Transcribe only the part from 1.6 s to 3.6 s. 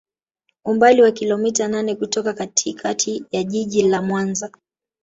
nane kutoka katikati ya